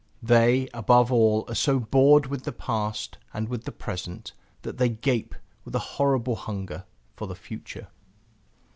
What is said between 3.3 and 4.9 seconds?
and with the present, that they